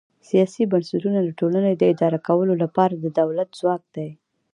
سیاسي 0.29 0.63
بنسټونه 0.71 1.19
د 1.23 1.29
ټولنې 1.39 1.71
د 1.75 1.83
اداره 1.93 2.19
کولو 2.27 2.53
لپاره 2.63 2.93
د 2.97 3.05
دولت 3.19 3.49
ځواک 3.59 3.83
دی. 3.95 4.09